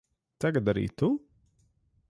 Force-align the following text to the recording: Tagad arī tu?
Tagad 0.43 0.71
arī 0.73 0.85
tu? 1.03 1.11